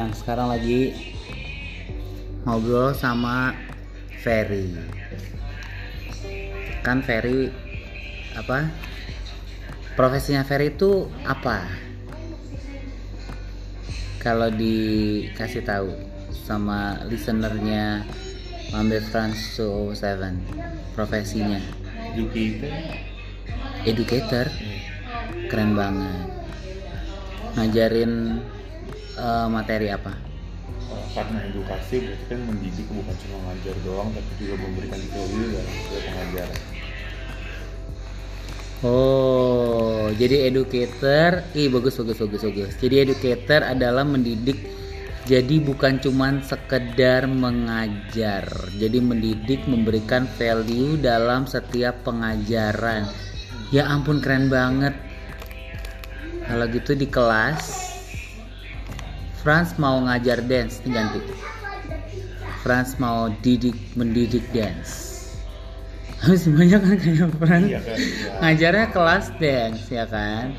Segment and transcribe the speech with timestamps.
[0.00, 0.96] Nah, sekarang lagi
[2.48, 3.52] ngobrol sama
[4.24, 4.72] Ferry.
[6.80, 7.52] Kan Ferry
[8.32, 8.72] apa?
[10.00, 11.68] Profesinya Ferry itu apa?
[14.24, 15.92] Kalau dikasih tahu
[16.48, 18.00] sama listenernya
[18.72, 20.00] Mambe France 7
[20.96, 21.60] profesinya
[22.16, 22.72] Educator.
[23.84, 24.46] educator
[25.52, 26.24] keren banget
[27.60, 28.40] ngajarin
[29.20, 30.16] eh, materi apa?
[31.10, 36.60] Karena edukasi berarti kan mendidik bukan cuma ngajar doang tapi juga memberikan value dalam pengajaran.
[38.80, 42.72] oh jadi educator ih bagus bagus bagus bagus.
[42.80, 44.56] Jadi educator adalah mendidik
[45.28, 48.48] jadi bukan cuman sekedar mengajar.
[48.80, 53.04] Jadi mendidik memberikan value dalam setiap pengajaran.
[53.70, 54.96] Ya ampun keren banget.
[56.48, 57.89] Kalau gitu di kelas
[59.40, 61.20] Franz mau ngajar dance nih ganti
[62.60, 65.08] Franz mau didik mendidik dance
[66.42, 67.96] semuanya kan kayak Franz Iya kan?
[67.96, 68.30] Iya.
[68.44, 70.52] ngajarnya kelas dance ya kan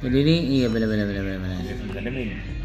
[0.00, 1.60] jadi ini iya benar benar benar benar benar.
[1.60, 2.12] Ya, sebenarnya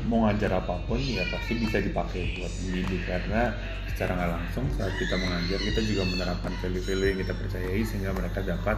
[0.08, 3.52] mau ngajar apa pun ya pasti bisa dipakai buat mendidik karena
[3.92, 8.40] secara nggak langsung saat kita mengajar kita juga menerapkan value-value yang kita percayai sehingga mereka
[8.40, 8.78] dapat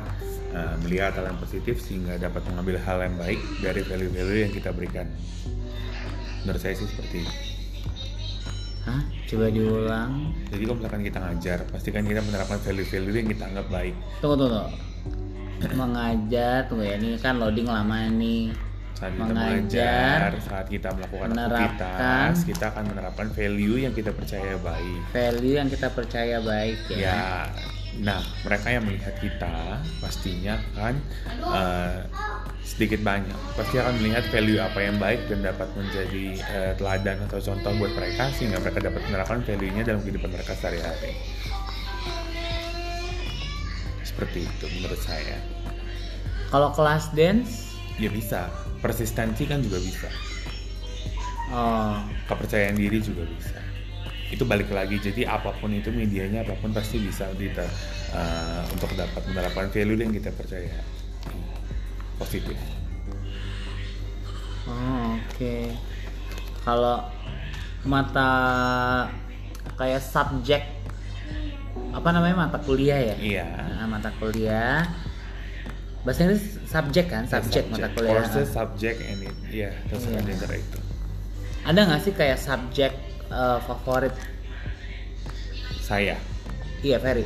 [0.58, 4.70] uh, melihat hal yang positif sehingga dapat mengambil hal yang baik dari value-value yang kita
[4.74, 5.06] berikan.
[6.48, 7.34] Menurut saya sih seperti itu.
[8.82, 9.04] Hah?
[9.28, 13.92] coba diulang Jadi kalau misalkan kita ngajar, pastikan kita menerapkan value-value yang kita anggap baik.
[14.18, 14.64] tunggu tunggu
[15.76, 18.56] mengajar tunggu ya ini kan loading lama nih
[18.96, 24.56] Saat kita Mengajar, mengajar, saat kita melakukan aktivitas, kita akan menerapkan value yang kita percaya
[24.58, 25.00] baik.
[25.12, 27.22] value yang kita percaya baik ya, Ya,
[27.98, 30.96] nah mereka yang melihat kita pastinya kan
[31.42, 32.00] eh,
[32.62, 37.40] sedikit banyak pasti akan melihat value apa yang baik dan dapat menjadi eh, teladan atau
[37.42, 41.16] contoh buat mereka sehingga mereka dapat menerapkan value-nya dalam kehidupan mereka sehari-hari.
[44.04, 45.38] Seperti itu menurut saya.
[46.48, 48.46] kalau kelas dance Ya bisa,
[48.78, 50.06] persistensi kan juga bisa,
[51.50, 51.98] oh
[52.30, 53.57] kepercayaan diri juga bisa.
[54.28, 57.64] Itu balik lagi, jadi apa pun itu medianya apa pun pasti bisa kita
[58.12, 60.84] eh, untuk dapat menerapkan value yang kita percaya
[62.20, 62.58] positif.
[64.68, 65.56] Oh, oke.
[66.68, 67.08] Kalau
[67.88, 68.32] mata
[69.80, 70.64] kayak subjek
[71.96, 73.16] apa namanya mata kuliah ya?
[73.16, 73.48] Iya.
[73.80, 74.84] Nah, mata kuliah.
[76.04, 77.24] Bahasa Inggris subjek kan?
[77.32, 78.28] Subjek mata kuliah.
[78.28, 80.80] Courses, subject, and it, ya terserah di antara itu.
[81.64, 82.92] Ada nggak sih kayak subjek
[83.30, 84.14] eh, favorit?
[85.82, 86.20] Saya,
[86.84, 87.26] Iya, Ferry.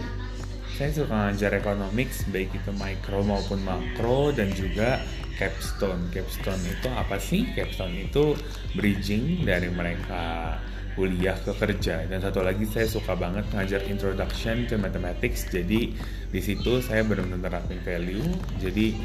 [0.78, 5.04] saya suka ngajar economics baik itu micro maupun makro dan juga
[5.38, 6.10] capstone.
[6.10, 7.46] Capstone itu apa sih?
[7.54, 8.34] Capstone itu
[8.74, 10.56] bridging dari mereka
[10.96, 15.91] kuliah ke kerja dan satu lagi saya suka banget ngajar introduction to mathematics jadi
[16.31, 18.24] di situ saya benar-benar terapin value
[18.59, 18.96] jadi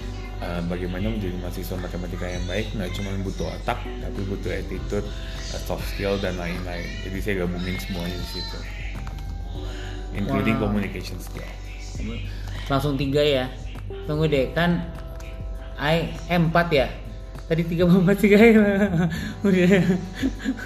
[0.43, 5.07] eh, bagaimana menjadi mahasiswa matematika yang baik nggak cuma butuh otak tapi butuh attitude
[5.55, 8.59] eh, soft skill dan lain-lain jadi saya gabungin semuanya di situ
[10.17, 10.71] including Wow.
[10.71, 11.47] communication skill
[12.67, 13.47] Langsung tiga ya.
[14.11, 14.83] Tunggu deh kan
[15.79, 16.87] I eh, empat ya.
[17.47, 18.59] Tadi tiga empat tiga ya.
[19.47, 19.71] Udah.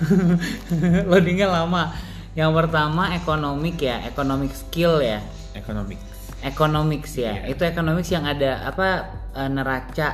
[1.13, 1.93] Loadingnya lama.
[2.33, 5.21] Yang pertama ekonomik ya, economic skill ya.
[5.53, 6.01] economics
[6.41, 7.37] Economics ya.
[7.45, 7.53] Iya.
[7.53, 10.09] Itu economics yang ada apa eh, neraca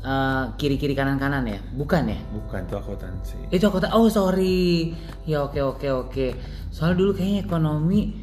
[0.00, 1.60] eh, kiri-kiri kanan-kanan ya?
[1.76, 2.16] Bukan ya?
[2.32, 3.92] bukan itu akuntansi Itu aku tak.
[3.92, 4.96] Oh sorry.
[5.28, 6.26] Ya oke oke oke.
[6.72, 8.16] Soal dulu kayaknya ekonomi.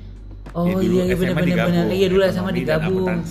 [0.58, 1.86] Oh Ya, iya iya SMA benar benar.
[1.94, 3.22] Iya dulu dan digabung.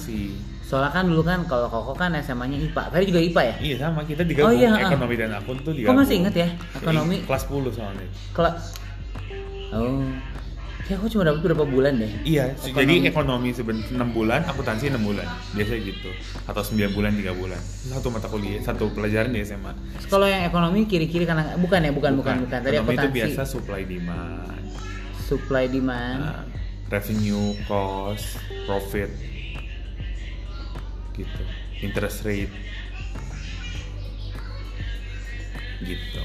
[0.66, 2.82] Soalnya kan dulu kan kalau Koko kan SMA-nya IPA.
[2.91, 3.54] Ferry juga IPA ya?
[3.62, 6.03] Iya sama kita digabung Oh, iya, ekonomi dan akun tuh Kok digabung.
[6.03, 6.49] masih inget ya?
[6.75, 8.09] Ekonomi kelas 10 soalnya.
[8.34, 8.54] kelas
[9.71, 10.03] Oh.
[10.87, 12.06] Ya aku cuma dapat berapa bulan deh.
[12.22, 12.78] Iya, Ekonomi.
[12.78, 15.27] jadi ekonomi sebenarnya 6 bulan, akuntansi 6 bulan.
[15.50, 16.10] Biasanya gitu.
[16.47, 17.59] Atau 9 bulan, 3 bulan.
[17.59, 19.74] Satu mata kuliah, satu pelajaran di SMA.
[20.07, 22.59] Kalau yang ekonomi kiri-kiri kanan bukan ya, bukan bukan bukan.
[22.63, 23.18] Tadi ekonomi itu akuntansi.
[23.18, 24.63] biasa supply demand.
[25.21, 26.18] Supply demand.
[26.22, 26.42] Nah,
[26.86, 29.10] revenue, cost, profit.
[31.16, 31.42] Gitu.
[31.80, 32.53] Interest rate.
[35.80, 36.22] Gitu.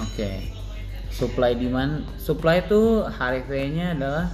[0.00, 0.30] Oke.
[1.10, 2.08] Supply demand.
[2.16, 4.26] Supply itu HRV-nya adalah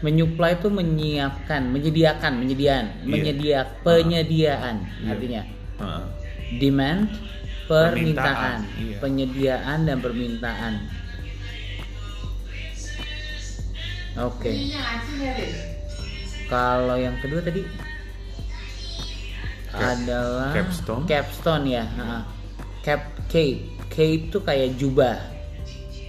[0.00, 3.04] menyuplai itu menyiapkan, menyediakan, menyediaan, Iya.
[3.04, 5.08] menyediak, penyediaan Iya.
[5.12, 5.42] artinya.
[5.80, 6.04] Heeh.
[6.56, 7.00] Demand,
[7.70, 8.96] permintaan, Permintaan, iya.
[8.98, 10.74] penyediaan dan permintaan.
[14.18, 14.50] Oke.
[16.50, 17.62] Kalau yang kedua tadi
[19.72, 21.04] adalah capstone.
[21.04, 21.84] capstone ya.
[21.86, 22.26] ha.
[22.80, 23.34] Cap K.
[23.86, 23.96] K
[24.26, 25.16] itu kayak jubah.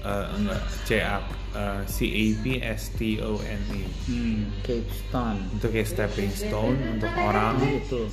[0.02, 1.22] eh, enggak C A
[1.52, 5.40] eh, C A P S T O N E Hmm, Capstone.
[5.54, 8.10] itu kayak stepping stone untuk orang Gitu.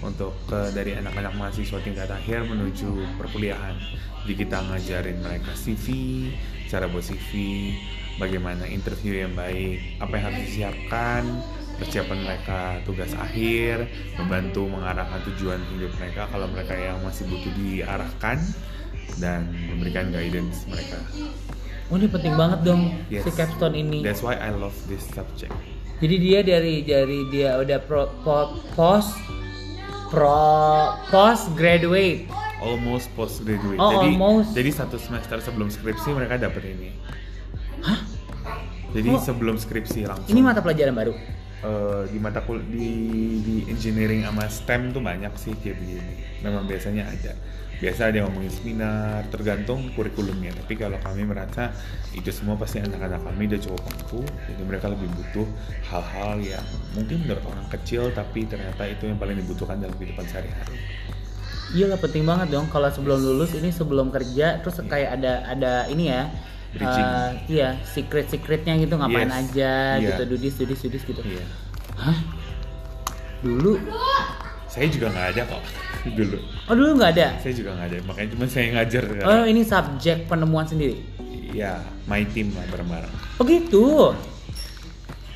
[0.00, 3.76] untuk ke dari anak-anak mahasiswa tingkat akhir menuju perkuliahan.
[4.20, 5.86] Jadi kita ngajarin mereka CV,
[6.66, 7.30] cara buat CV,
[8.16, 11.22] bagaimana interview yang baik, apa yang harus disiapkan,
[11.80, 18.36] persiapan mereka tugas akhir, membantu mengarahkan tujuan hidup mereka kalau mereka yang masih butuh diarahkan
[19.16, 21.00] dan memberikan guidance mereka.
[21.88, 23.24] Oh ini penting banget dong Yes.
[23.24, 23.98] si capstone ini.
[24.00, 25.50] That's why I love this subject.
[25.98, 29.16] Jadi dia dari dari dia udah pro, po- post
[30.08, 30.38] pro
[31.08, 32.28] post graduate.
[32.60, 33.80] Almost postgraduate.
[33.80, 34.52] Oh, jadi almost.
[34.52, 36.92] jadi satu semester sebelum skripsi mereka dapat ini.
[37.80, 38.04] Hah?
[38.92, 39.18] Jadi Oh.
[39.18, 40.28] sebelum skripsi langsung.
[40.28, 41.16] Ini mata pelajaran baru.
[41.60, 42.88] Eh, di mata kul di
[43.44, 46.14] di engineering sama STEM tuh banyak sih kayak begini.
[46.40, 47.36] Memang biasanya ada.
[47.80, 50.56] Biasa ada yang ngomongin seminar, tergantung kurikulumnya.
[50.56, 51.68] Tapi kalau kami merasa
[52.16, 55.48] itu semua pasti anak-anak kami udah cukup mampu, jadi mereka lebih butuh
[55.88, 56.64] hal-hal yang
[56.96, 60.76] mungkin menurut orang kecil, tapi ternyata itu yang paling dibutuhkan dalam kehidupan sehari-hari.
[61.76, 65.72] Iya lah penting banget dong kalau sebelum lulus ini sebelum kerja terus kayak ada ada
[65.92, 66.32] ini ya.
[66.70, 69.38] Eh, iya, secret-secretnya gitu ngapain Yes.
[69.42, 70.06] aja Iya.
[70.06, 71.20] gitu, dudis dudis dudis gitu.
[71.20, 71.44] Iya.
[71.96, 72.18] Hah?
[73.42, 73.74] Dulu?
[74.64, 75.62] Saya juga nggak ada kok
[76.18, 76.38] dulu.
[76.70, 77.26] Oh dulu nggak ada.
[77.38, 81.02] Saya juga nggak ada, makanya cuma saya ngajar Oh ini subjek penemuan sendiri.
[81.50, 83.14] Iya, my team lah bareng-bareng.
[83.36, 84.14] Oh gitu.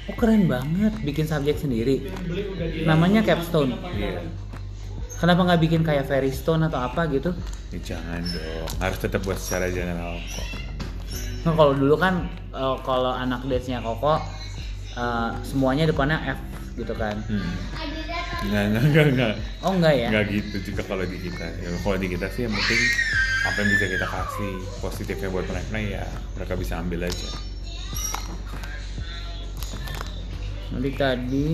[0.04, 2.06] Oh keren banget bikin subjek sendiri.
[2.86, 3.74] Namanya capstone.
[3.90, 4.22] Iya.
[5.14, 7.34] Kenapa nggak bikin kayak fairy stone atau apa gitu?
[7.72, 10.46] Ya, jangan dong, harus tetap buat secara general kok.
[11.44, 12.24] Nah, kalau dulu kan
[12.56, 14.16] eh, kalau anak dance-nya Koko
[14.96, 16.40] eh, semuanya depannya F
[16.80, 17.20] gitu kan.
[17.28, 17.52] Hmm.
[18.44, 19.34] Nggak, nggak, nggak, nggak.
[19.64, 20.08] Oh enggak ya?
[20.08, 21.46] Nggak gitu juga kalau di kita.
[21.60, 22.82] Ya, kalau di kita sih yang penting
[23.44, 27.28] apa yang bisa kita kasih positifnya buat mereka ya mereka bisa ambil aja.
[30.72, 31.46] Nanti tadi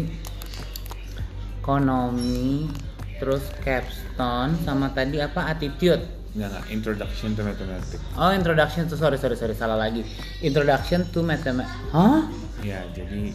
[1.61, 2.71] ekonomi,
[3.19, 6.20] terus capstone, sama tadi apa attitude.
[6.31, 6.65] Nggak, nggak.
[6.71, 8.03] Introduction to Mathematics.
[8.15, 10.07] Oh introduction to sorry sorry sorry salah lagi.
[10.47, 11.75] Introduction to mathematics.
[11.91, 12.23] Hah?
[12.63, 13.35] Ya, jadi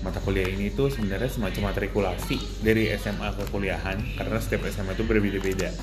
[0.00, 5.02] mata kuliah ini tuh sebenarnya semacam matrikulasi dari SMA ke kuliahan karena setiap SMA itu
[5.02, 5.74] berbeda-beda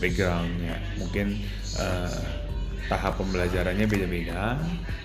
[0.00, 0.80] backgroundnya.
[0.96, 1.36] Mungkin
[1.76, 2.20] eh,
[2.88, 4.56] tahap pembelajarannya beda-beda.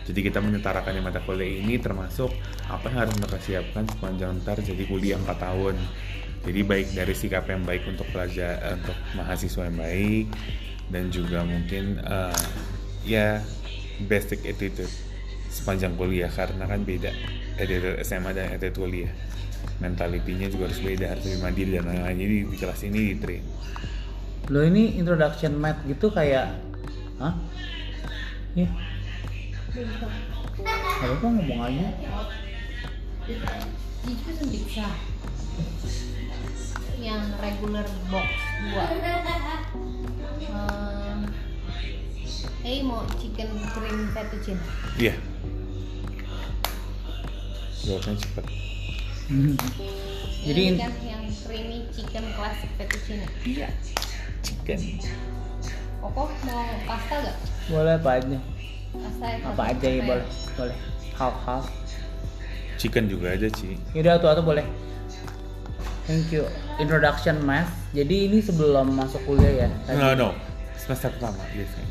[0.08, 2.32] Jadi kita menyetarakan di mata kuliah ini termasuk
[2.72, 5.76] apa yang harus mereka siapkan sepanjang ntar jadi kuliah 4 tahun.
[6.46, 10.32] Jadi baik dari sikap yang baik untuk pelajar eh, untuk mahasiswa yang baik
[10.90, 12.42] dan juga mungkin eh,
[13.06, 13.42] ya
[14.06, 14.92] basic attitude
[15.50, 17.12] sepanjang kuliah karena kan beda
[17.58, 19.12] attitude SMA dan attitude kuliah
[19.82, 23.46] mentalitinya juga harus beda harus lebih mandiri dan lain-lain jadi di kelas ini di train
[24.54, 26.54] Lo ini introduction math gitu kayak
[27.16, 27.34] Hah?
[28.60, 28.68] Ya.
[29.72, 31.88] Gak apa ngomong aja.
[37.06, 38.30] Yang regular box
[38.66, 38.84] dua.
[42.66, 44.58] Eh, mau chicken cream fettuccine.
[44.98, 45.14] iya
[47.86, 48.46] jawabnya cepet
[50.42, 53.22] Jadi Ini kan yang creamy chicken classic fettuccine.
[53.46, 53.70] iya
[54.42, 54.98] chicken
[56.02, 57.38] Koko mau pasta gak?
[57.66, 58.38] boleh apa aja?
[58.94, 60.26] Pasta ya, Apa aja ya boleh,
[60.58, 60.78] boleh.
[61.14, 61.66] Half half.
[62.76, 64.66] chicken juga aja Ci Yaudah tuh atau boleh.
[66.06, 66.46] Thank you.
[66.78, 67.74] Introduction math.
[67.92, 69.68] Jadi ini sebelum masuk kuliah ya?
[69.86, 69.98] tadi?
[69.98, 70.30] no no
[70.76, 71.90] semester pertama biasanya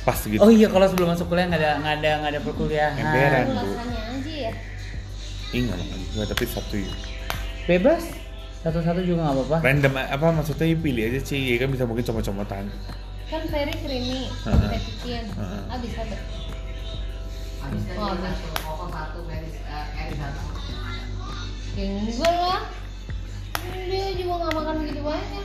[0.00, 2.98] pas gitu Oh iya kalau sebelum masuk kuliah nggak ada nggak ada nggak ada perkuliahan.
[2.98, 3.44] Emberan.
[3.52, 4.52] Aja ya.
[5.52, 5.78] Ingat
[6.16, 6.92] nggak tapi satu ya.
[7.66, 8.02] Bebas.
[8.60, 9.56] Satu-satu juga nggak apa-apa.
[9.62, 12.68] random apa maksudnya ya pilih aja Ci kan bisa mungkin comot-comotan
[13.24, 14.28] Kan very creamy.
[14.44, 16.18] Habis ada.
[17.62, 18.36] Habis dari Oh, habis.
[18.36, 20.42] satu, Koko satu, Ferry satu.
[21.72, 22.60] Ya enggak lah.
[23.68, 25.44] Dia juga nggak makan begitu banyak.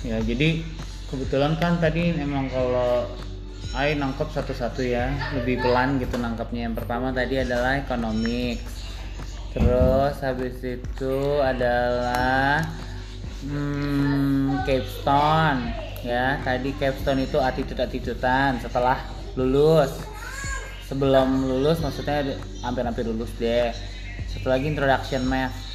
[0.00, 0.64] Ya jadi
[1.12, 3.04] kebetulan kan tadi emang kalau
[3.70, 6.66] Ai nangkep satu-satu ya lebih pelan gitu nangkepnya.
[6.66, 8.90] Yang pertama tadi adalah economics.
[9.54, 12.66] Terus habis itu adalah
[13.46, 15.70] hmm, capstone.
[16.02, 18.98] Ya tadi capstone itu attitude attitudean setelah
[19.38, 20.02] lulus.
[20.90, 22.26] Sebelum lulus maksudnya
[22.66, 23.70] hampir-hampir lulus deh.
[24.34, 25.69] Satu lagi introduction math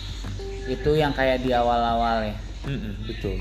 [0.65, 3.37] itu yang kayak di awal-awal ya Mm-mm, betul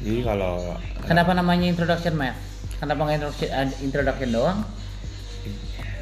[0.00, 2.36] jadi kalau Kenapa namanya introduction math?
[2.80, 4.58] Kenapa nggak introduction, eh, introduction doang?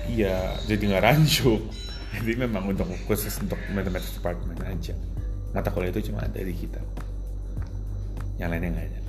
[0.07, 1.59] Iya, jadi nggak rancu.
[2.19, 4.95] Jadi memang untuk khusus untuk mathematics department aja.
[5.51, 6.81] Mata kuliah itu cuma ada di kita.
[8.39, 9.01] Yang lainnya nggak ada.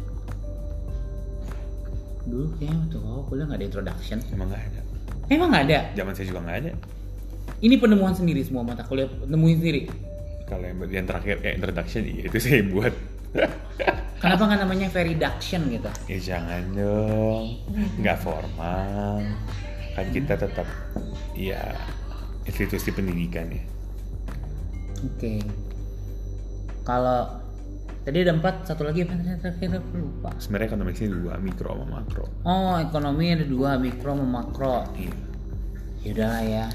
[2.26, 4.18] Dulu kayaknya waktu awal kuliah nggak ada introduction.
[4.34, 4.82] emang nggak ada
[5.30, 5.80] Emang nggak ada.
[5.94, 6.72] zaman saya juga nggak ada
[7.62, 9.82] Ini penemuan sendiri semua mata kuliah nemuin sendiri.
[10.50, 12.94] Kalau yang, yang terakhir kayak introduction iya itu saya buat
[14.20, 15.88] Kenapa nggak namanya veriduction gitu?
[16.06, 17.46] ya jangan dong
[17.96, 19.24] nggak formal
[19.94, 20.68] kan kita tetap
[21.32, 21.62] ya
[22.44, 23.64] institusi pendidikan ya
[25.00, 25.40] Oke.
[26.84, 27.40] Kalau
[28.02, 30.30] tadi ada empat, satu lagi apa terakhir aku lupa.
[30.36, 34.84] sebenarnya ekonomisnya dua mikro sama makro Oh, ekonomi ada dua, mikro sama makro.
[34.98, 35.16] iya
[36.00, 36.66] Ya udahlah ya,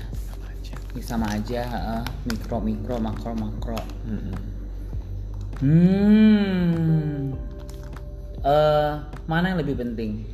[1.03, 2.03] sama aja ini sama aja, heeh.
[2.31, 3.81] mikro mikro, makro makro.
[4.07, 4.39] Mm-mm.
[5.59, 7.35] Hmm.
[8.45, 8.93] Eh,
[9.27, 10.29] mana yang lebih penting?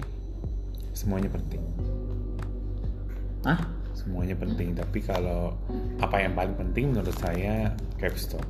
[1.01, 1.63] semuanya penting
[3.49, 3.57] Hah?
[3.97, 5.57] semuanya penting tapi kalau
[5.97, 8.45] apa yang paling penting menurut saya capstone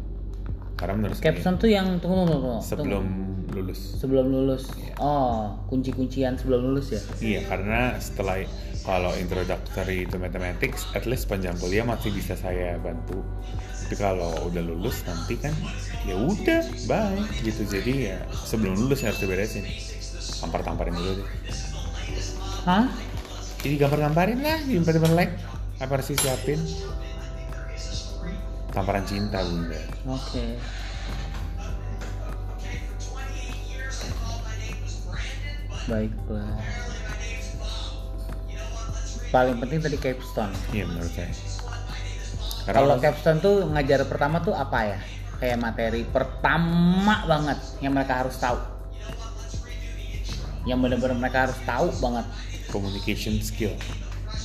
[0.75, 2.59] karena menurut Capstone tuh yang tunggu tunggu tunggu.
[2.65, 3.40] saya sebelum tunggu.
[3.51, 4.71] Lulus sebelum lulus.
[4.79, 4.95] Iya.
[5.03, 7.03] Oh, kunci-kuncian sebelum lulus ya?
[7.21, 8.47] iya karena setelah
[8.87, 13.21] kalau introductory to mathematics at least panjang kuliah masih bisa saya bantu
[13.91, 15.51] tapi kalau udah lulus nanti kan
[16.07, 19.67] ya udah bye gitu jadi ya sebelum lulus harus diberesin
[20.39, 21.29] tampar-tamparin dulu deh
[22.65, 22.87] Hah?
[23.67, 25.35] jadi gambar-gambarin lah di tempat like
[25.83, 26.63] apa harus disiapin
[28.71, 30.55] tamparan cinta bunda Oke.
[35.91, 36.55] Baiklah.
[39.31, 40.55] Paling penting tadi capstone.
[40.75, 41.31] iya menurut saya
[42.67, 44.99] Kalau kalau capstone tuh ngajar pertama tuh apa ya?
[45.43, 48.59] Kayak materi pertama banget yang mereka harus tahu.
[50.67, 52.27] Yang benar-benar mereka harus tahu banget
[52.71, 53.75] communication skill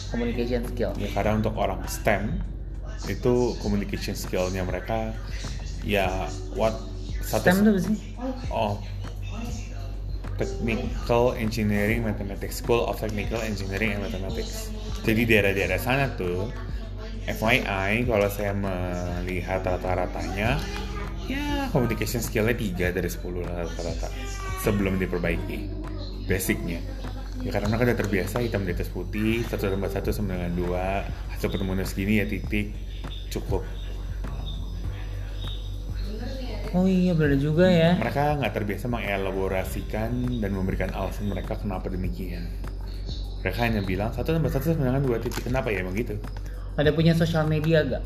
[0.09, 0.91] communication skill.
[0.97, 2.41] ya karena untuk orang STEM
[3.05, 5.13] itu communication skillnya mereka
[5.85, 6.25] ya
[6.57, 6.73] what
[7.21, 7.97] satu STEM apa sih?
[8.49, 8.81] oh
[10.35, 14.69] Technical Engineering Mathematics School of Technical Engineering and Mathematics.
[15.07, 16.51] Jadi daerah-daerah sana tuh
[17.25, 20.61] FYI kalau saya melihat rata-ratanya
[21.25, 24.09] ya communication skillnya 3 dari 10 lah rata-rata
[24.61, 25.71] sebelum diperbaiki
[26.29, 26.81] basicnya.
[27.41, 31.05] Ya karena mereka udah terbiasa hitam di atas putih satu tambah satu sama dengan dua
[31.33, 32.73] hasil pertemuan segini ya titik
[33.29, 33.61] cukup
[36.75, 37.95] Oh iya benar juga ya.
[37.95, 40.11] mereka nggak terbiasa mengelaborasikan
[40.43, 42.51] dan memberikan alasan mereka kenapa demikian.
[43.39, 45.47] Mereka hanya bilang satu tambah satu sama dengan dua titik.
[45.47, 46.19] Kenapa ya emang gitu?
[46.75, 48.03] Ada punya sosial media gak?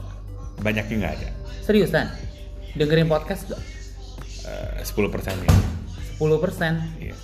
[0.60, 1.30] banyaknya nggak ada.
[1.64, 2.12] Seriusan?
[2.76, 3.62] Dengerin podcast gak?
[4.50, 5.52] Eh, 10 persennya
[6.20, 7.16] 10% iya.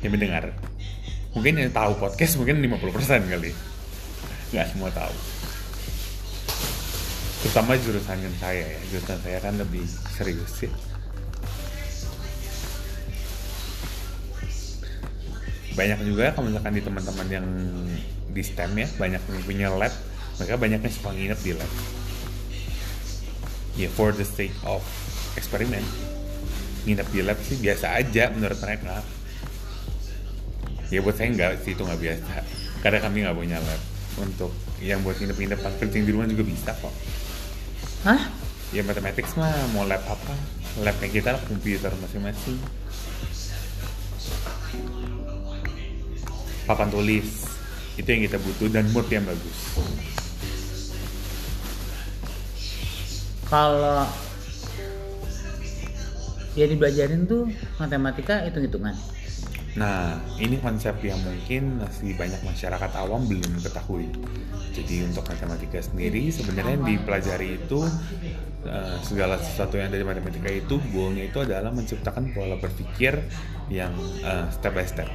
[0.00, 0.44] Yang mendengar.
[1.36, 3.52] Mungkin yang tahu podcast mungkin 50% kali.
[4.50, 5.33] Nggak semua tahu
[7.44, 9.84] terutama jurusan yang saya ya jurusan saya kan lebih
[10.16, 10.72] serius sih.
[15.76, 17.46] Banyak juga kalau misalkan di teman-teman yang
[18.32, 19.92] di STEM ya banyak yang punya lab
[20.40, 21.72] mereka banyaknya suka nginep di lab.
[23.76, 24.80] Ya for the sake of
[25.36, 25.84] eksperimen
[26.88, 29.04] nginep di lab sih biasa aja menurut mereka.
[30.88, 32.34] Ya buat saya nggak sih itu nggak biasa.
[32.80, 33.82] Karena kami nggak punya lab
[34.16, 36.94] untuk yang buat nginep-nginep pas kerja di rumah juga bisa kok
[38.04, 38.20] Hah?
[38.74, 40.34] ya mathematics mah mau lab apa
[40.82, 42.58] labnya kita komputer masing-masing
[46.66, 47.46] papan tulis
[47.94, 49.58] itu yang kita butuh dan mood yang bagus
[53.44, 54.02] Kalau
[56.58, 57.46] yang dibelajarin tuh
[57.78, 58.96] matematika hitung-hitungan.
[59.74, 64.06] Nah, ini konsep yang mungkin masih banyak masyarakat awam belum ketahui.
[64.70, 67.82] Jadi untuk matematika sendiri sebenarnya yang dipelajari itu
[68.66, 73.18] eh, segala sesuatu yang dari matematika itu goalnya itu adalah menciptakan pola berpikir
[73.66, 73.90] yang
[74.22, 75.10] eh, step by step.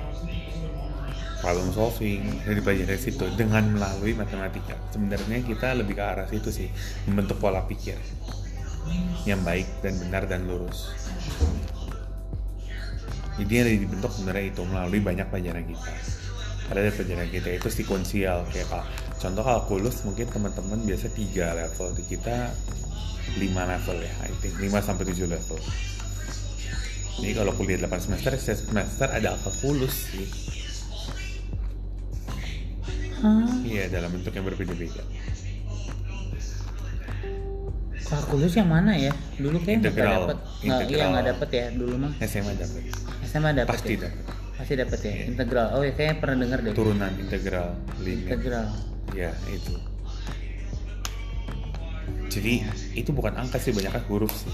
[1.39, 4.75] Problem solving yang dipelajari situ dengan melalui matematika.
[4.91, 6.67] Sebenarnya kita lebih ke arah situ sih,
[7.07, 7.95] membentuk pola pikir
[9.23, 10.91] yang baik dan benar dan lurus.
[13.39, 15.91] Jadi yang dibentuk sebenarnya itu melalui banyak pelajaran kita.
[16.69, 21.95] Ada dari pelajaran kita itu sekuensial kayak kal- contoh kalkulus mungkin teman-teman biasa tiga level
[21.97, 22.51] di kita
[23.35, 25.57] 5 level ya, I think 5 sampai 7 level.
[27.19, 30.27] Jadi kalau kuliah 8 semester, setiap semester ada kalkulus sih.
[33.19, 33.49] Hah?
[33.65, 35.03] Iya, dalam bentuk yang berbeda-beda.
[38.09, 39.13] Kalkulus yang mana ya?
[39.37, 40.37] Dulu kayak nggak dapet.
[40.65, 42.11] Nggak, iya nggak dapet ya dulu mah.
[42.25, 42.83] SMA dapat.
[43.29, 44.09] SMA dapet Pasti ya?
[44.09, 44.23] dapat.
[44.57, 45.11] Pasti dapet ya.
[45.13, 45.23] Iya.
[45.29, 45.67] Integral.
[45.77, 46.73] Oh ya kayaknya pernah dengar deh.
[46.73, 47.69] Turunan integral,
[48.01, 48.25] limit.
[48.27, 48.67] Integral.
[49.13, 49.73] Ya, itu.
[52.29, 52.53] Jadi
[52.93, 54.53] itu bukan angka sih, banyak kan huruf sih.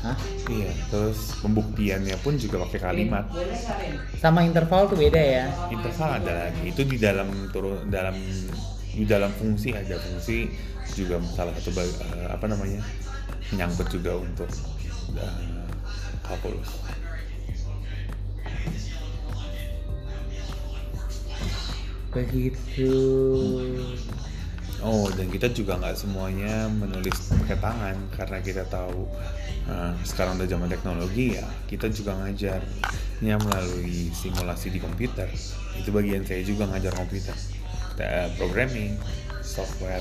[0.00, 0.16] Hah?
[0.48, 3.28] Iya, terus pembuktiannya pun juga pakai kalimat.
[4.16, 5.44] Sama interval tuh beda ya.
[5.68, 6.72] Interval ada lagi.
[6.72, 8.16] Itu di dalam turun dalam
[8.90, 10.50] di dalam fungsi ada fungsi
[10.98, 12.82] juga salah satu eh, apa namanya
[13.54, 14.50] menyangkut juga untuk
[15.14, 15.49] eh,
[16.30, 16.70] kalkulus.
[22.10, 22.90] Begitu.
[24.80, 29.04] Oh, dan kita juga nggak semuanya menulis pakai tangan karena kita tahu
[29.68, 31.46] eh, sekarang udah zaman teknologi ya.
[31.68, 35.28] Kita juga ngajarnya melalui simulasi di komputer.
[35.76, 37.36] Itu bagian saya juga ngajar komputer,
[38.00, 38.96] Eh, programming,
[39.44, 40.00] software.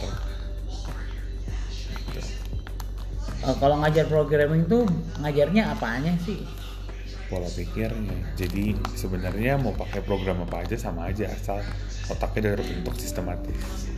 [3.50, 4.86] Eh, kalau ngajar programming tuh
[5.18, 6.46] ngajarnya apanya sih?
[7.26, 8.38] Pola pikirnya.
[8.38, 11.62] Jadi sebenarnya mau pakai program apa aja sama aja asal
[12.10, 13.90] otaknya udah terbentuk sistematis.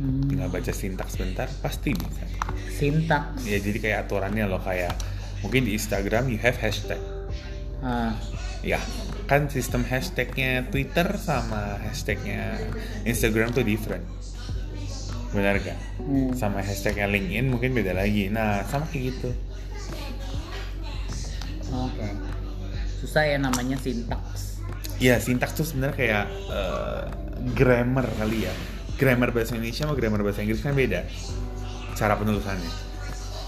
[0.00, 2.24] Hmm, Tinggal baca sintaks sebentar pasti bisa.
[2.74, 3.44] sintaks.
[3.44, 4.94] Ya jadi kayak aturannya loh kayak
[5.44, 6.98] mungkin di Instagram you have hashtag.
[7.82, 8.14] Ah,
[8.60, 8.76] Ya,
[9.24, 12.60] kan sistem hashtagnya Twitter sama hashtagnya
[13.08, 14.04] Instagram tuh different.
[15.30, 15.78] Benar gak?
[16.02, 16.34] hmm.
[16.34, 18.26] Sama hashtagnya LinkedIn mungkin beda lagi.
[18.30, 19.30] Nah, sama kayak gitu.
[21.70, 22.06] Oke.
[22.98, 24.58] Susah ya namanya sintaks.
[25.00, 27.02] Ya, sintaks tuh sebenarnya kayak eh,
[27.54, 28.54] grammar kali ya.
[28.98, 31.06] Grammar bahasa Indonesia sama grammar bahasa Inggris kan beda.
[31.96, 32.68] Cara penulisannya.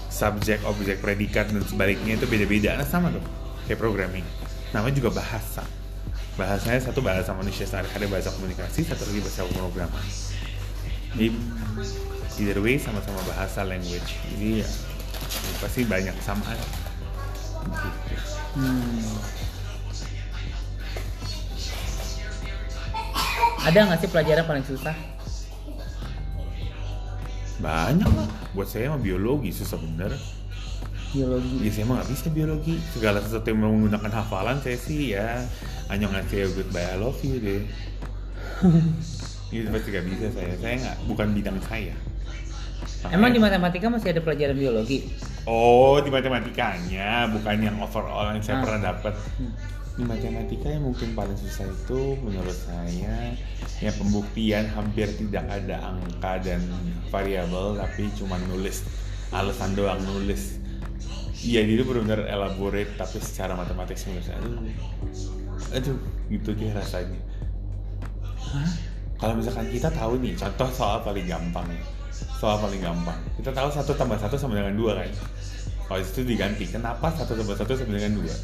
[0.09, 2.79] Subjek, objek, predikat dan sebaliknya itu beda-beda.
[2.79, 3.21] Nah, sama tuh.
[3.69, 4.25] Kayak programming.
[4.73, 5.61] Namanya juga bahasa.
[6.33, 10.05] Bahasanya satu bahasa manusia sehari-hari bahasa komunikasi, satu lagi bahasa pemrograman.
[11.13, 11.29] Jadi
[12.41, 14.17] either way sama-sama bahasa language.
[14.33, 14.69] Jadi ya
[15.61, 16.57] pasti banyak kesamaan.
[17.63, 18.15] Gitu.
[18.57, 19.13] Hmm.
[23.63, 24.95] Ada nggak sih pelajaran paling susah?
[27.63, 28.27] Banyak lah.
[28.51, 30.11] Buat saya mah biologi susah bener.
[31.13, 31.63] Biologi.
[31.63, 32.75] Ya saya mah nggak bisa biologi.
[32.91, 35.45] Segala sesuatu yang menggunakan hafalan saya sih ya
[35.87, 37.63] hanya ngasih goodbye I love you deh.
[39.53, 40.53] Itu pasti gak bisa saya.
[40.57, 41.93] Saya nggak bukan bidang saya.
[43.11, 45.11] Emang di matematika masih ada pelajaran biologi?
[45.43, 48.63] Oh di matematikanya bukan yang overall yang saya Ah.
[48.63, 49.13] pernah dapat.
[49.37, 49.51] Hmm.
[49.93, 53.37] Di matematika yang mungkin paling susah itu menurut saya
[53.77, 56.63] ya pembuktian hampir tidak ada angka dan
[57.13, 58.81] variabel tapi cuma nulis
[59.29, 60.57] alasan doang nulis.
[61.43, 64.63] Iya itu benar-benar elaborate tapi secara matematik menurut saya aduh,
[65.75, 65.97] aduh
[66.31, 67.19] gitu deh rasanya.
[68.39, 68.69] Hah?
[69.23, 71.63] Kalau misalkan kita tahu nih contoh soal paling gampang
[72.43, 75.07] soal paling gampang kita tahu satu tambah satu sama dengan dua kan
[75.87, 78.35] kalau itu diganti kenapa satu tambah satu sama dengan dua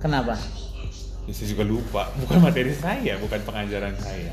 [0.00, 0.32] Kenapa?
[1.28, 2.08] Ya, saya juga lupa.
[2.24, 4.32] Bukan materi saya, bukan pengajaran saya.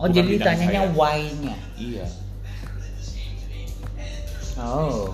[0.00, 0.96] Oh Bukan jadi ditanyanya saya.
[0.96, 1.56] why-nya.
[1.76, 2.06] Iya.
[4.56, 5.12] Oh.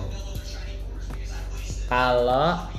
[1.91, 2.71] Kalau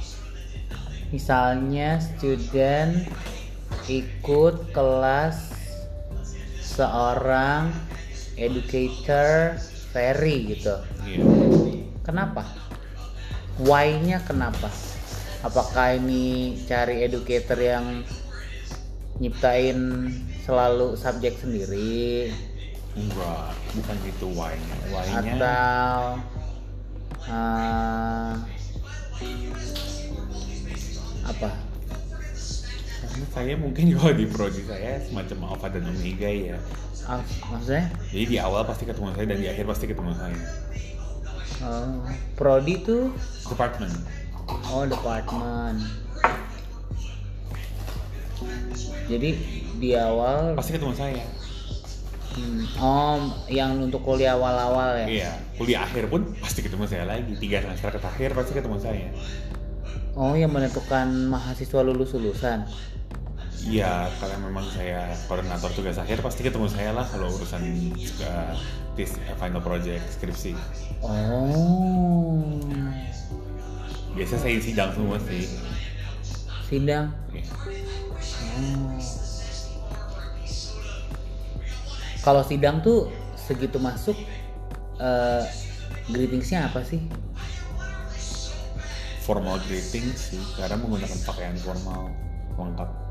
[1.13, 3.05] misalnya student
[3.93, 5.53] ikut kelas
[6.73, 7.69] seorang
[8.41, 9.61] educator
[9.93, 10.81] Ferry gitu.
[11.05, 11.25] Iya.
[12.03, 12.49] Kenapa?
[13.61, 14.73] Why-nya kenapa?
[15.45, 18.01] Apakah ini cari educator yang
[19.21, 20.09] nyiptain
[20.43, 22.33] selalu subjek sendiri
[22.93, 24.77] Enggak, bukan itu why-nya.
[24.93, 25.97] Why-nya atau
[27.25, 28.33] uh,
[31.25, 31.51] apa?
[33.33, 36.57] Saya mungkin kalau di prodi saya semacam alpha dan omega ya.
[37.03, 37.19] Ah,
[37.51, 37.91] maksudnya?
[38.13, 40.39] Jadi di awal pasti ketemu saya dan di akhir pasti ketemu saya.
[41.63, 42.03] Oh,
[42.35, 43.11] prodi tuh
[43.47, 43.95] Department.
[44.69, 45.79] oh department.
[49.07, 49.31] Jadi
[49.79, 51.25] di awal Pasti ketemu saya.
[52.33, 55.07] hmm, oh yang untuk kuliah awal-awal ya.
[55.07, 55.33] Iya.
[55.59, 57.35] Kuliah akhir pun pasti ketemu saya lagi.
[57.37, 59.09] Tiga semester terakhir pasti ketemu saya.
[60.13, 62.65] Oh yang menentukan mahasiswa lulus lulusan.
[63.63, 67.63] Iya, karena memang saya koordinator tugas akhir pasti ketemu saya lah kalau urusan
[68.27, 68.55] uh,
[68.99, 70.59] uh, final project skripsi.
[70.99, 72.43] Oh
[74.13, 75.47] Biasa saya sidang semua sih.
[76.69, 77.13] sidang.
[77.33, 77.45] Iya.
[78.57, 78.99] Oh.
[82.23, 84.15] Kalau sidang tuh segitu masuk
[85.01, 85.45] eh
[86.13, 87.01] greetingsnya apa sih?
[89.23, 92.11] Formal greeting sih, karena menggunakan pakaian formal
[92.59, 93.02] lengkap.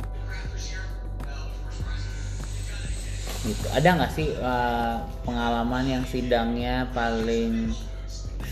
[3.42, 3.66] Gitu.
[3.74, 7.74] Ada nggak sih eh, pengalaman yang sidangnya paling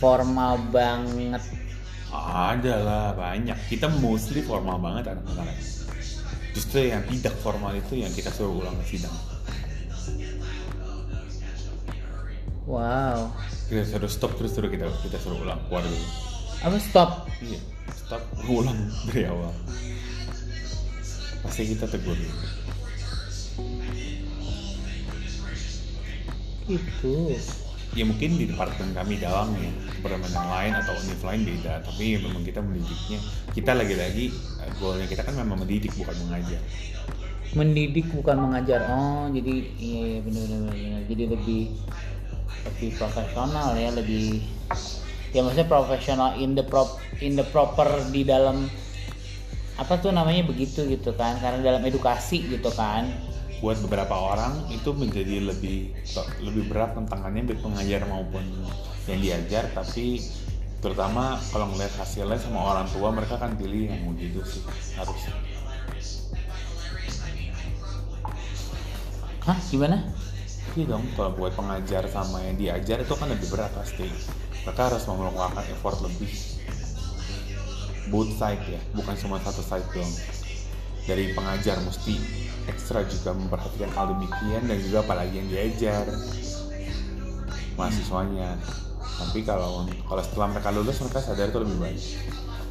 [0.02, 1.42] formal banget?
[2.14, 3.58] Ada lah banyak.
[3.70, 5.58] Kita mostly formal banget anak-anak.
[6.58, 9.14] Justru yang tidak formal itu yang kita suruh ulang ke sidang.
[12.66, 13.30] Wow.
[13.70, 16.30] Kita suruh stop terus suruh kita kita suruh ulang keluar dulu.
[16.60, 17.60] apa stop iya
[17.96, 18.20] stop
[18.52, 19.56] ulang dari awal
[21.40, 22.20] pasti kita tegur
[26.70, 27.34] itu
[27.98, 29.72] ya mungkin di departemen kami doang ya.
[29.98, 31.74] Departemen yang lain atau univ lain beda.
[31.82, 33.20] Tapi memang kita mendidiknya
[33.54, 34.30] kita lagi-lagi
[34.62, 36.62] eh, goalnya kita kan memang mendidik bukan mengajar.
[37.58, 38.80] Mendidik bukan mengajar.
[38.94, 41.02] Oh jadi iya, iya benar benar benar, benar.
[41.10, 41.62] jadi lebih
[42.60, 44.44] lebih profesional ya lebih
[45.32, 48.70] ya maksudnya profesional in the prop in the proper di dalam
[49.80, 51.42] apa tuh namanya begitu gitu kan.
[51.42, 53.29] Karena dalam edukasi gitu kan
[53.60, 55.92] buat beberapa orang itu menjadi lebih
[56.44, 58.44] lebih berat tantangannya baik pengajar maupun
[59.08, 59.68] yang diajar.
[59.76, 60.24] Tapi
[60.80, 64.64] terutama kalau ngeliat hasilnya sama orang tua mereka kan pilih yang begitu sih
[64.96, 65.20] harus.
[69.44, 69.60] Hah?
[69.68, 70.08] Gimana?
[70.78, 74.08] Iya dong kalau buat pengajar sama yang diajar itu kan lebih berat pasti.
[74.64, 76.32] Mereka harus mengeluarkan effort lebih.
[78.08, 80.39] Both side ya bukan cuma satu side dong
[81.06, 82.20] dari pengajar mesti
[82.70, 86.06] ekstra juga memperhatikan hal demikian dan juga apalagi yang diajar
[87.80, 88.60] mahasiswanya.
[89.20, 92.04] Tapi kalau kalau setelah mereka lulus mereka sadar itu lebih baik.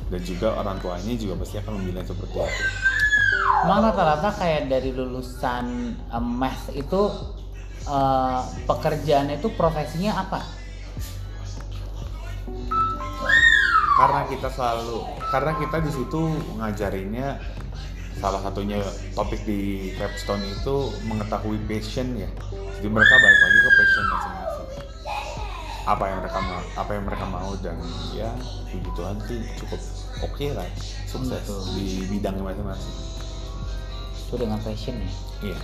[0.08, 2.66] Dan juga orang tuanya juga pasti akan memilih seperti itu.
[3.68, 7.12] Emang rata-rata kayak dari lulusan um, math itu
[7.84, 10.40] uh, pekerjaannya itu profesinya apa?
[13.98, 15.02] karena kita selalu
[15.34, 16.20] karena kita di situ
[16.54, 17.28] ngajarinnya
[18.18, 18.82] salah satunya
[19.14, 22.30] topik di capstone itu mengetahui passion ya
[22.78, 24.68] jadi mereka balik lagi ke passion masing-masing
[25.88, 27.76] apa yang mereka mau apa yang mereka mau dan
[28.12, 28.30] ya
[28.68, 29.80] begituan sih cukup
[30.26, 30.68] oke lah
[31.08, 31.62] sukses Betul.
[31.78, 32.96] di bidangnya masing-masing
[34.28, 35.10] Itu dengan passion ya.
[35.54, 35.58] iya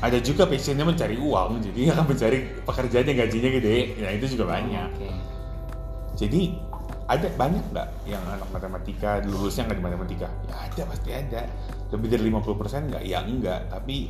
[0.00, 4.44] ada juga passionnya mencari uang jadi akan mencari pekerjaan yang gajinya gede ya itu juga
[4.56, 5.10] banyak Oke.
[6.16, 6.69] jadi
[7.10, 10.28] ada banyak nggak yang anak matematika lulusnya nggak di matematika?
[10.46, 11.42] Ya ada pasti ada.
[11.90, 13.02] Lebih dari 50% nggak?
[13.02, 14.06] Ya enggak tapi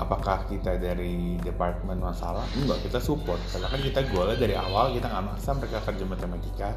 [0.00, 2.48] apakah kita dari departemen masalah?
[2.56, 3.36] Enggak kita support.
[3.52, 6.68] Karena kan kita goalnya dari awal kita nggak maksa mereka kerja matematika.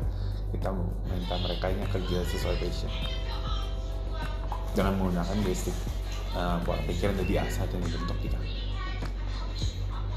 [0.52, 0.70] Kita
[1.08, 2.92] minta mereka nya kerja sesuai passion.
[4.76, 5.76] Dengan menggunakan basic
[6.36, 8.40] uh, pola pikir yang udah diasah dan dibentuk kita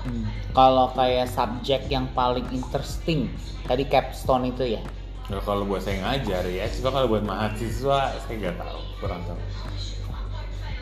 [0.07, 0.25] Hmm.
[0.55, 3.27] Kalau kayak subjek yang paling interesting
[3.67, 4.83] tadi capstone itu ya.
[5.27, 9.41] Nah, kalau buat saya ngajar ya, cuma kalau buat mahasiswa saya nggak tahu, kurang tahu.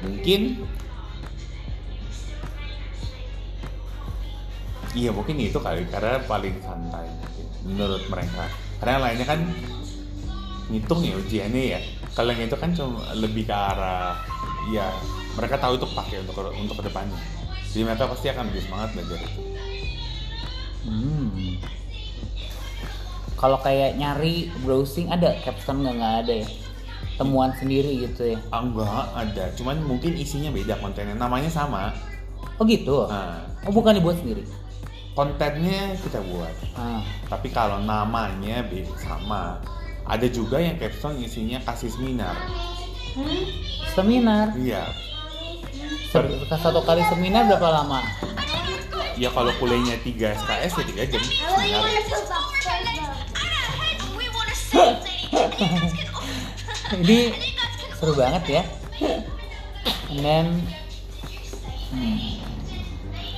[0.05, 0.69] Mungkin
[4.95, 7.11] Iya mungkin itu kali karena paling santai
[7.67, 8.47] menurut mereka.
[8.79, 9.43] Karena lainnya kan
[10.71, 11.81] ngitung ya ujiannya ya.
[12.15, 14.15] Kalau yang itu kan cuma lebih ke arah
[14.71, 14.95] ya
[15.35, 17.19] mereka tahu itu pakai untuk untuk ke depannya.
[17.75, 19.41] Jadi mereka pasti akan lebih semangat belajar itu.
[20.85, 21.59] Hmm.
[23.35, 26.49] Kalau kayak nyari browsing ada capstone nggak nggak ada ya.
[27.15, 28.39] Temuan sendiri gitu ya.
[28.49, 31.15] Ah, enggak ada, cuman mungkin isinya beda kontennya.
[31.15, 31.95] Namanya sama,
[32.55, 33.07] Oh gitu.
[33.07, 34.43] Nah, Oh bukan dibuat sendiri.
[35.15, 36.99] kontennya kita buat Ah.
[37.29, 39.63] tapi kalau namanya be- sama
[40.03, 42.35] ada juga yang capstone isinya kasih seminar
[43.89, 44.51] Seminar.
[44.59, 44.83] iya
[46.15, 47.99] Satu kali seminar berapa lama?
[49.19, 51.23] ya kalau kuliahnya 3 SKS ya 3 jam.
[51.23, 51.91] Seminar
[56.95, 57.19] Ini
[57.99, 58.63] seru banget ya.
[60.15, 60.47] And then
[61.91, 62.39] hmm,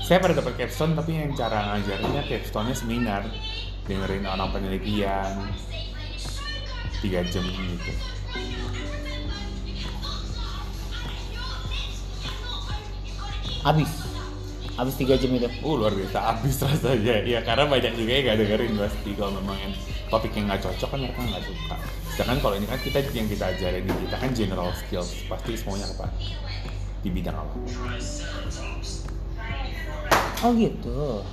[0.04, 3.24] saya pernah dapat capstone tapi yang cara ngajarnya capstone-nya seminar.
[3.88, 5.48] Dengerin orang penelitian.
[7.00, 7.92] 3 jam gitu
[13.66, 13.90] habis.
[14.78, 15.48] Habis tiga jam itu.
[15.64, 16.18] Uh luar biasa.
[16.30, 17.26] Habis rasanya.
[17.26, 19.72] Ya karena banyak juga yang gak dengerin pasti kalau memang yang
[20.06, 21.76] topik yang nggak cocok kan mereka nggak suka.
[22.14, 25.10] Sedangkan kalau ini kan kita yang kita ajarin kita kan general skills.
[25.26, 26.06] Pasti semuanya apa?
[27.02, 27.54] Di bidang apa?
[30.44, 31.24] Oh gitu.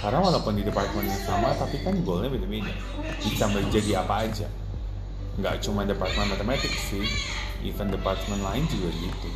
[0.00, 2.72] karena walaupun di departemen yang sama tapi kan goalnya beda-beda.
[3.20, 4.48] Bisa menjadi apa aja.
[5.36, 7.04] Nggak cuma departemen matematik sih.
[7.60, 9.28] Even departemen lain juga gitu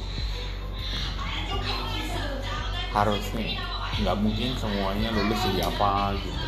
[2.94, 3.58] harusnya.
[3.94, 6.38] Nggak mungkin semuanya lulus jadi apa gitu.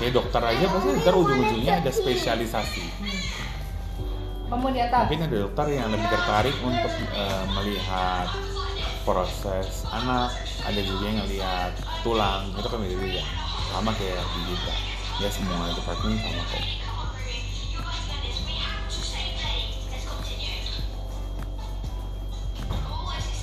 [0.00, 2.84] Kayak dokter aja pasti ntar ujung-ujungnya ada spesialisasi.
[5.08, 8.28] Mungkin ada dokter yang lebih tertarik untuk eh, melihat
[9.04, 10.30] proses anak
[10.62, 11.72] ada juga yang ngelihat
[12.04, 13.24] tulang itu kan beda-beda.
[13.72, 14.74] Sama kayak di kita.
[15.20, 16.89] Ya semua departemen sama kok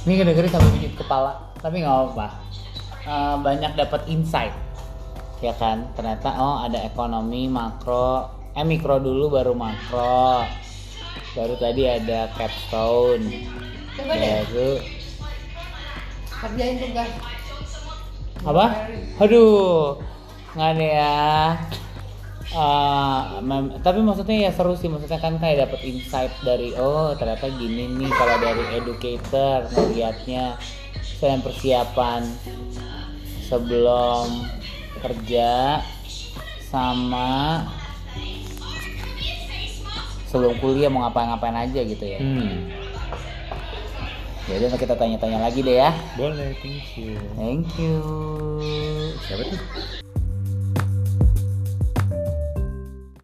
[0.07, 2.27] Ini kedengerin sampai pijit kepala, tapi nggak apa-apa.
[3.03, 4.55] Eh, banyak dapat insight,
[5.43, 5.91] ya kan?
[5.99, 10.47] Ternyata oh ada ekonomi, makro, eh mikro dulu baru makro.
[11.35, 13.51] Baru tadi ada capstone.
[13.99, 14.71] Coba deh, baru
[16.37, 17.11] kerjain tugas.
[18.45, 18.65] apa?
[19.19, 19.97] Aduh
[20.53, 21.17] nggak ada ya
[23.43, 27.91] Mem- tapi maksudnya ya seru sih maksudnya kan kayak dapet insight dari oh ternyata gini
[27.99, 30.55] nih kalau dari educator ngeliatnya
[31.19, 32.23] selain persiapan
[33.47, 34.47] sebelum
[35.03, 35.81] kerja
[36.67, 37.63] sama
[40.27, 42.19] sebelum kuliah mau ngapain-ngapain aja gitu ya.
[42.19, 42.67] Hmm.
[44.47, 45.91] Jadi kita tanya-tanya lagi deh ya.
[46.15, 47.19] Boleh, thank you.
[47.35, 47.99] Thank you.
[49.27, 49.59] Siapa tuh?